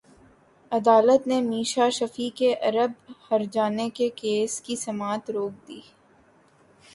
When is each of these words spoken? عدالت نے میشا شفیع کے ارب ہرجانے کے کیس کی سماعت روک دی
عدالت 0.71 1.27
نے 1.27 1.39
میشا 1.41 1.89
شفیع 1.89 2.29
کے 2.35 2.53
ارب 2.61 3.11
ہرجانے 3.31 3.89
کے 3.89 4.09
کیس 4.15 4.59
کی 4.61 4.75
سماعت 4.75 5.29
روک 5.29 5.67
دی 5.67 5.79